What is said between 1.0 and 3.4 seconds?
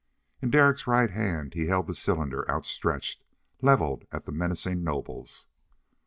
hand he held the cylinder outstretched,